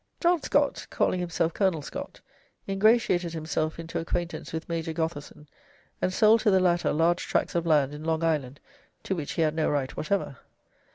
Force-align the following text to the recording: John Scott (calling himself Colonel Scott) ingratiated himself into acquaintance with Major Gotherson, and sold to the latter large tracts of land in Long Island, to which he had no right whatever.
John 0.19 0.41
Scott 0.41 0.87
(calling 0.89 1.19
himself 1.19 1.53
Colonel 1.53 1.83
Scott) 1.83 2.21
ingratiated 2.67 3.33
himself 3.33 3.77
into 3.77 3.99
acquaintance 3.99 4.51
with 4.51 4.67
Major 4.67 4.93
Gotherson, 4.93 5.45
and 6.01 6.11
sold 6.11 6.39
to 6.39 6.49
the 6.49 6.59
latter 6.59 6.91
large 6.91 7.27
tracts 7.27 7.53
of 7.53 7.67
land 7.67 7.93
in 7.93 8.03
Long 8.03 8.23
Island, 8.23 8.59
to 9.03 9.15
which 9.15 9.33
he 9.33 9.43
had 9.43 9.53
no 9.53 9.69
right 9.69 9.95
whatever. 9.95 10.37